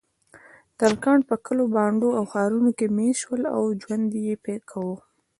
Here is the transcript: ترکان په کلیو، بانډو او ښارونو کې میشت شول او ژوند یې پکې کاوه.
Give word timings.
ترکان 0.79 1.19
په 1.29 1.35
کلیو، 1.45 1.71
بانډو 1.75 2.09
او 2.17 2.23
ښارونو 2.31 2.71
کې 2.77 2.87
میشت 2.97 3.19
شول 3.23 3.41
او 3.55 3.63
ژوند 3.81 4.09
یې 4.25 4.33
پکې 4.43 4.65
کاوه. 4.69 4.97